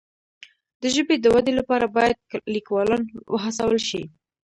د 0.81 0.83
ژبې 0.95 1.15
د 1.19 1.25
ودي 1.35 1.53
لپاره 1.59 1.85
باید 1.95 2.17
لیکوالان 2.55 3.01
وهڅول 3.33 3.77
سي. 3.89 4.01